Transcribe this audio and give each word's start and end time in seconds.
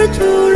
To. 0.00 0.49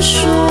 说 0.00 0.49